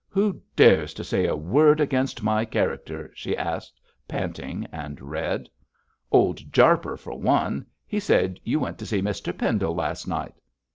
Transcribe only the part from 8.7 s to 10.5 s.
to see Mr Pendle last night.'